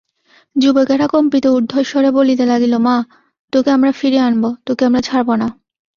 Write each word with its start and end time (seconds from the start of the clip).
যুবকেরা 0.55 1.07
কম্পিত 1.07 1.45
ঊর্ধ্বস্বরে 1.47 2.09
বলিতে 2.11 2.43
লাগিল 2.45 2.73
মা, 2.77 2.95
তোকে 3.53 3.69
আমরা 3.71 3.91
ফিরিয়ে 3.91 4.23
আনব–তোকে 4.23 4.83
আমরা 4.85 5.01
ছাড়ব 5.01 5.29
না। 5.35 5.47